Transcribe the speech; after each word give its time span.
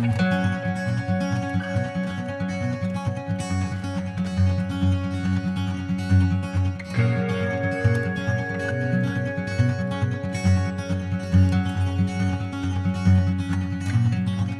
A 0.00 0.06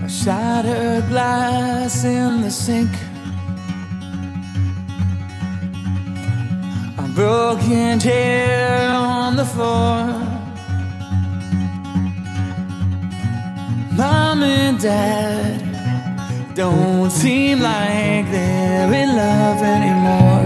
shattered 0.09 1.09
glass 1.09 2.05
in 2.05 2.43
the 2.43 2.51
sink. 2.51 2.91
A 6.99 7.09
broken 7.15 7.99
chair 7.99 8.91
on 8.91 9.37
the 9.37 9.47
floor. 9.47 10.40
Dad 14.81 16.55
don't 16.55 17.11
seem 17.11 17.61
like 17.61 18.25
they're 18.31 18.93
in 18.95 19.15
love 19.15 19.63
anymore. 19.63 20.41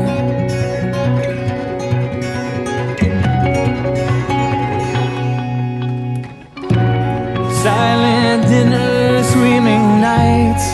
Silent 7.63 8.49
dinner, 8.49 9.23
screaming 9.23 10.01
nights. 10.01 10.67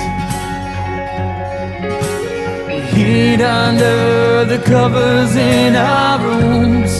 Hid 2.95 3.43
under 3.43 4.47
the 4.47 4.63
covers 4.65 5.37
in 5.37 5.77
our 5.77 6.19
rooms. 6.19 6.93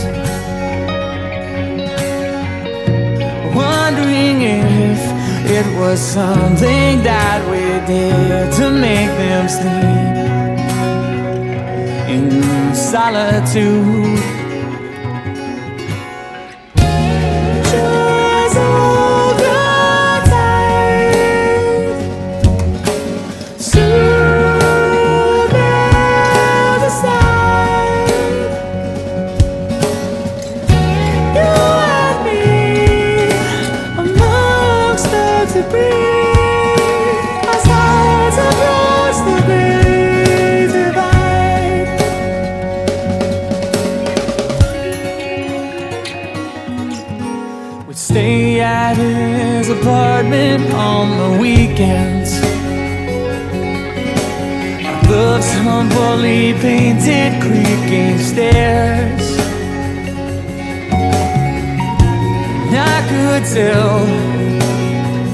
Wondering 3.55 4.43
if 4.43 5.20
it 5.61 5.79
was 5.79 6.01
something 6.01 7.03
that 7.03 7.41
we 7.51 7.65
did 7.87 8.51
to 8.53 8.71
make 8.71 9.11
them 9.21 9.47
sleep 9.47 10.17
in 12.09 12.75
solitude. 12.75 14.40
Stay 48.01 48.61
at 48.61 48.97
his 48.97 49.69
apartment 49.69 50.73
on 50.73 51.07
the 51.21 51.39
weekends. 51.39 52.33
Above 55.05 55.45
some 55.45 55.91
fully 55.91 56.55
painted 56.55 57.31
creaking 57.43 58.17
stairs. 58.19 59.27
And 62.65 62.77
I 62.95 62.99
could 63.11 63.45
tell 63.53 64.07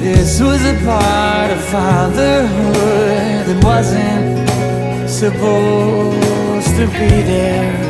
this 0.01 0.41
was 0.41 0.61
a 0.67 0.77
part 0.84 1.53
of 1.53 1.61
fatherhood 1.67 3.47
that 3.47 3.61
wasn't 3.62 5.08
supposed 5.08 6.70
to 6.78 6.86
be 6.98 7.23
there. 7.33 7.86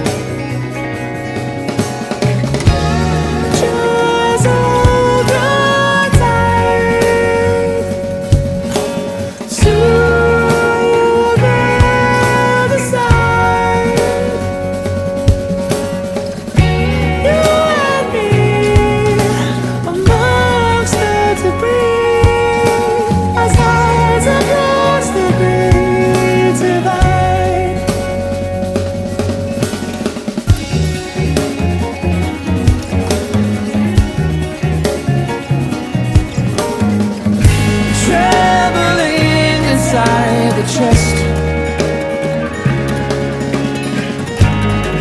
The 40.57 40.63
chest. 40.63 41.17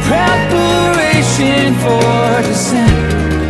Preparation 0.09 1.73
for 1.75 2.41
descent. 2.41 3.44